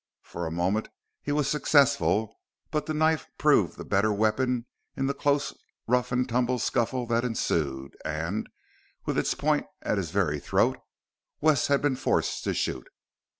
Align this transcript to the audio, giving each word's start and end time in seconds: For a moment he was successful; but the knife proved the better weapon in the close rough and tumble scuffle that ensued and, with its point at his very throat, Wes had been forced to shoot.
For 0.23 0.47
a 0.47 0.51
moment 0.51 0.89
he 1.21 1.31
was 1.31 1.47
successful; 1.47 2.35
but 2.71 2.87
the 2.87 2.93
knife 2.95 3.27
proved 3.37 3.77
the 3.77 3.85
better 3.85 4.11
weapon 4.11 4.65
in 4.97 5.05
the 5.05 5.13
close 5.13 5.53
rough 5.85 6.11
and 6.11 6.27
tumble 6.27 6.57
scuffle 6.57 7.05
that 7.05 7.23
ensued 7.23 7.95
and, 8.03 8.49
with 9.05 9.15
its 9.19 9.35
point 9.35 9.67
at 9.83 9.99
his 9.99 10.09
very 10.09 10.39
throat, 10.39 10.79
Wes 11.39 11.67
had 11.67 11.83
been 11.83 11.95
forced 11.95 12.43
to 12.45 12.55
shoot. 12.55 12.87